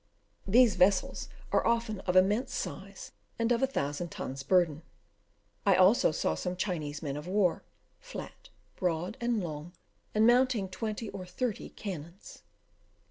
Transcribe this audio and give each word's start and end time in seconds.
These 0.47 0.77
vessels 0.77 1.29
are 1.51 1.63
often 1.63 1.99
of 1.99 2.15
immense 2.15 2.55
size, 2.55 3.11
and 3.37 3.51
of 3.51 3.61
a 3.61 3.67
thousand 3.67 4.09
tons' 4.09 4.41
burden. 4.41 4.81
I 5.63 5.75
also 5.75 6.11
saw 6.11 6.33
some 6.33 6.55
Chinese 6.55 7.03
men 7.03 7.15
of 7.17 7.27
war, 7.27 7.63
flat, 7.99 8.49
broad, 8.75 9.15
and 9.21 9.43
long, 9.43 9.73
and 10.15 10.25
mounting 10.25 10.69
twenty 10.69 11.09
or 11.11 11.27
thirty 11.27 11.69
cannons. 11.69 12.41